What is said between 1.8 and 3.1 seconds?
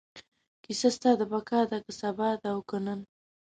که سبا ده او که نن